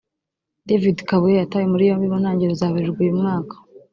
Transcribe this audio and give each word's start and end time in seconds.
David 0.67 0.97
Kabuye 1.07 1.35
yatawe 1.37 1.65
muri 1.71 1.87
yombi 1.89 2.05
mu 2.11 2.17
ntangiriro 2.21 2.55
za 2.61 2.71
Werurwe 2.73 3.01
uyu 3.03 3.19
mwaka 3.21 3.55